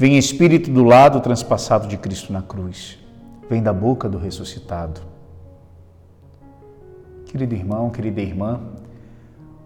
Vem 0.00 0.16
Espírito 0.16 0.70
do 0.70 0.82
lado 0.82 1.20
transpassado 1.20 1.86
de 1.86 1.98
Cristo 1.98 2.32
na 2.32 2.40
cruz. 2.40 2.98
Vem 3.50 3.62
da 3.62 3.70
boca 3.70 4.08
do 4.08 4.16
ressuscitado. 4.16 4.98
Querido 7.26 7.54
irmão, 7.54 7.90
querida 7.90 8.18
irmã, 8.18 8.62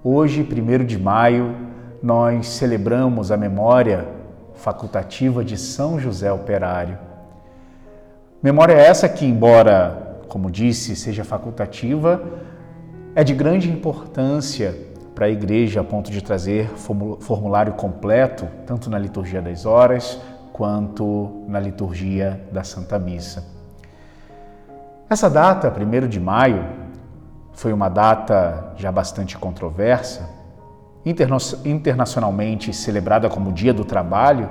hoje, 0.03 0.43
1 0.43 0.87
de 0.87 0.99
maio, 0.99 1.55
nós 2.03 2.49
celebramos 2.49 3.31
a 3.31 3.37
memória 3.37 4.09
facultativa 4.55 5.45
de 5.45 5.57
São 5.57 6.01
José 6.01 6.33
Operário. 6.33 6.99
Memória 8.43 8.75
essa 8.75 9.09
que, 9.09 9.25
embora, 9.25 10.19
como 10.27 10.51
disse, 10.51 10.97
seja 10.97 11.23
facultativa, 11.23 12.21
é 13.15 13.23
de 13.23 13.35
grande 13.35 13.71
importância 13.71 14.75
para 15.15 15.27
a 15.27 15.29
igreja 15.29 15.81
a 15.81 15.85
ponto 15.85 16.11
de 16.11 16.23
trazer 16.23 16.69
formulário 17.21 17.75
completo, 17.75 18.49
tanto 18.67 18.91
na 18.91 18.99
liturgia 18.99 19.41
das 19.41 19.65
horas 19.65 20.21
quanto 20.53 21.45
na 21.47 21.61
liturgia 21.61 22.41
da 22.51 22.65
Santa 22.65 22.99
Missa. 22.99 23.45
Essa 25.09 25.31
data, 25.31 25.73
1 25.73 26.09
de 26.09 26.19
maio, 26.19 26.65
foi 27.53 27.73
uma 27.73 27.89
data 27.89 28.73
já 28.77 28.91
bastante 28.91 29.39
controversa, 29.39 30.29
internacionalmente 31.65 32.73
celebrada 32.73 33.29
como 33.29 33.53
Dia 33.53 33.73
do 33.73 33.85
Trabalho, 33.85 34.51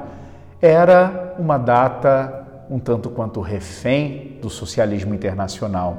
era 0.61 1.35
uma 1.37 1.57
data 1.57 2.43
um 2.69 2.79
tanto 2.79 3.09
quanto 3.09 3.41
refém 3.41 4.37
do 4.41 4.49
socialismo 4.49 5.13
internacional. 5.13 5.97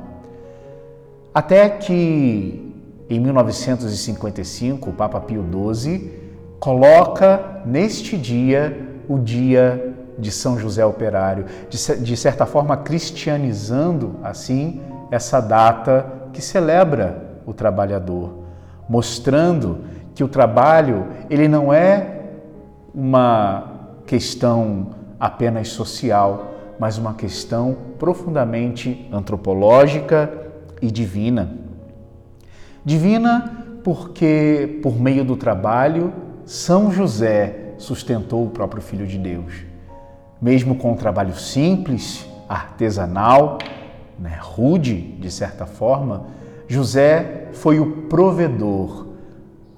Até 1.33 1.69
que 1.69 2.74
em 3.09 3.21
1955, 3.21 4.91
o 4.91 4.93
Papa 4.93 5.21
Pio 5.21 5.45
XII 5.45 6.11
coloca 6.59 7.63
neste 7.67 8.17
dia 8.17 8.89
o 9.09 9.19
dia 9.19 9.95
de 10.19 10.31
São 10.31 10.59
José 10.59 10.85
Operário, 10.87 11.45
de, 11.69 12.17
certa 12.17 12.47
forma 12.47 12.77
cristianizando 12.77 14.17
assim 14.23 14.81
essa 15.11 15.41
data 15.41 16.07
que 16.33 16.41
celebra 16.41 17.41
o 17.45 17.53
trabalhador, 17.53 18.45
mostrando 18.89 19.81
que 20.15 20.25
o 20.25 20.29
trabalho 20.29 21.07
ele 21.29 21.49
não 21.49 21.73
é 21.73 22.21
uma 22.95 23.73
questão 24.07 24.91
apenas 25.19 25.69
social, 25.69 26.55
mas 26.79 26.97
uma 26.97 27.15
questão 27.15 27.77
profundamente 27.99 29.09
antropológica 29.13 30.33
e 30.81 30.91
divina. 30.91 31.65
Divina 32.85 33.65
porque, 33.83 34.81
por 34.83 34.99
meio 34.99 35.25
do 35.25 35.37
trabalho, 35.37 36.13
São 36.45 36.91
José 36.91 37.75
sustentou 37.79 38.47
o 38.47 38.51
próprio 38.51 38.83
Filho 38.83 39.07
de 39.07 39.19
Deus. 39.19 39.65
Mesmo 40.41 40.75
com 40.75 40.93
um 40.93 40.97
trabalho 40.97 41.35
simples, 41.35 42.27
artesanal, 42.49 43.59
né, 44.19 44.39
rude, 44.41 44.95
de 44.95 45.31
certa 45.31 45.67
forma, 45.67 46.27
José 46.69 47.49
foi 47.53 47.79
o 47.79 48.03
provedor 48.09 49.09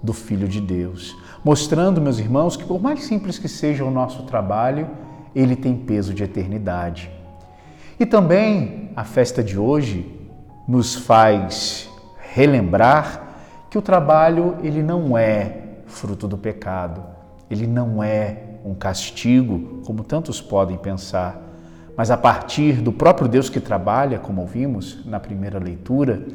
do 0.03 0.13
Filho 0.13 0.47
de 0.47 0.61
Deus, 0.61 1.17
mostrando, 1.45 2.01
meus 2.01 2.19
irmãos, 2.19 2.57
que 2.57 2.65
por 2.65 2.81
mais 2.81 3.05
simples 3.05 3.39
que 3.39 3.49
seja 3.49 3.85
o 3.85 3.91
nosso 3.91 4.23
trabalho, 4.25 4.89
ele 5.35 5.57
tem 5.57 5.77
peso 5.77 6.15
de 6.15 6.23
eternidade. 6.23 7.11
E 7.99 8.07
também 8.07 8.91
a 8.95 9.05
festa 9.05 9.43
de 9.43 9.59
hoje 9.59 10.13
nos 10.69 10.95
faz 10.95 11.89
relembrar 12.37 13.23
que 13.71 13.79
o 13.79 13.83
trabalho 13.83 14.57
ele 14.63 14.83
não 14.83 15.17
é 15.17 15.57
fruto 15.87 16.29
do 16.29 16.37
pecado, 16.37 17.03
ele 17.51 17.67
não 17.67 18.03
é 18.03 18.37
um 18.63 18.75
castigo, 18.75 19.81
como 19.87 20.05
tantos 20.05 20.39
podem 20.39 20.77
pensar, 20.77 21.41
mas 21.97 22.11
a 22.11 22.17
partir 22.19 22.83
do 22.83 22.93
próprio 22.93 23.27
Deus 23.27 23.49
que 23.49 23.59
trabalha, 23.59 24.19
como 24.19 24.43
ouvimos 24.43 25.03
na 25.07 25.19
primeira 25.19 25.59
leitura, 25.59 26.27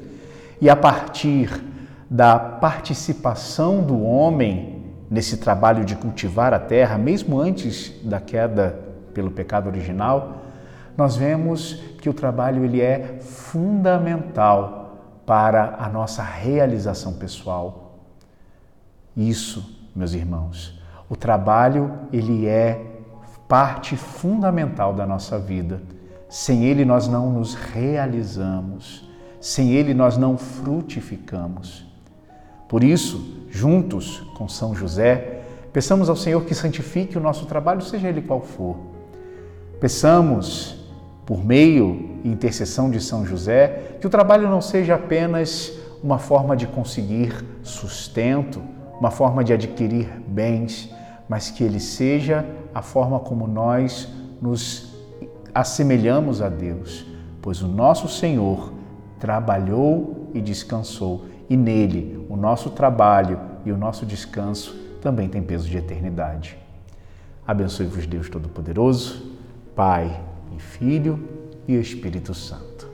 e 0.59 0.72
a 0.72 0.75
partir 0.75 1.63
da 2.09 2.39
participação 2.39 3.83
do 3.83 4.01
homem 4.01 4.81
nesse 5.07 5.38
trabalho 5.38 5.85
de 5.85 5.95
cultivar 5.95 6.51
a 6.51 6.59
terra, 6.59 6.97
mesmo 6.97 7.39
antes 7.39 7.94
da 8.03 8.19
queda 8.19 8.75
pelo 9.13 9.29
pecado 9.29 9.68
original, 9.68 10.38
nós 10.97 11.16
vemos 11.16 11.73
que 12.01 12.09
o 12.09 12.13
trabalho 12.13 12.66
ele 12.66 12.81
é 12.81 13.19
fundamental 13.22 14.81
para 15.26 15.76
a 15.80 15.90
nossa 15.90 16.24
realização 16.24 17.14
pessoal. 17.14 18.00
Isso, 19.16 19.78
meus 19.96 20.14
irmãos, 20.14 20.80
o 21.09 21.16
trabalho 21.16 21.92
ele 22.12 22.48
é 22.48 22.92
parte 23.48 23.98
fundamental 23.98 24.94
da 24.94 25.06
nossa 25.06 25.38
vida. 25.38 25.81
Sem 26.30 26.64
ele 26.64 26.86
nós 26.86 27.08
não 27.10 27.30
nos 27.30 27.54
realizamos, 27.54 29.06
sem 29.42 29.72
ele 29.72 29.94
nós 29.94 30.16
não 30.16 30.38
frutificamos. 30.38 31.86
Por 32.70 32.81
isso, 32.81 33.46
juntos 33.50 34.22
com 34.38 34.48
São 34.48 34.74
José, 34.74 35.42
peçamos 35.74 36.10
ao 36.10 36.16
Senhor 36.16 36.46
que 36.46 36.56
santifique 36.56 37.18
o 37.18 37.22
nosso 37.22 37.46
trabalho, 37.46 37.81
seja 37.81 38.08
ele 38.08 38.22
qual 38.22 38.40
for. 38.40 38.78
Peçamos 39.81 40.81
por 41.26 41.44
meio 41.44 42.20
e 42.24 42.30
intercessão 42.30 42.90
de 42.90 43.00
São 43.00 43.26
José, 43.26 43.98
que 44.00 44.08
o 44.08 44.09
trabalho 44.09 44.50
não 44.50 44.62
seja 44.62 44.96
apenas 44.96 45.72
uma 46.04 46.18
forma 46.18 46.56
de 46.56 46.68
conseguir 46.68 47.34
sustento, 47.64 48.62
uma 49.00 49.12
forma 49.12 49.44
de 49.44 49.54
adquirir 49.54 50.08
bens, 50.28 50.94
mas 51.30 51.50
que 51.50 51.64
ele 51.64 51.80
seja 51.80 52.46
a 52.74 52.81
forma 52.81 53.20
como 53.20 53.48
nós 53.48 54.08
nos 54.42 54.94
assemelhamos 55.54 56.42
a 56.42 56.50
Deus, 56.50 57.06
pois 57.42 57.62
o 57.62 57.68
nosso 57.68 58.08
Senhor 58.08 58.74
trabalhou 59.20 60.30
e 60.34 60.42
descansou, 60.42 61.26
e 61.50 61.56
nele 61.56 62.26
o 62.30 62.36
nosso 62.36 62.70
trabalho 62.72 63.40
e 63.66 63.72
o 63.72 63.78
nosso 63.78 64.06
descanso 64.06 64.76
também 65.02 65.28
tem 65.28 65.42
peso 65.42 65.70
de 65.70 65.78
eternidade. 65.78 66.58
Abençoe-vos 67.46 68.06
Deus 68.06 68.30
Todo-Poderoso, 68.30 69.31
Pai, 69.76 70.20
e 70.56 70.59
Filho 70.59 71.19
e 71.67 71.75
Espírito 71.75 72.34
Santo. 72.34 72.91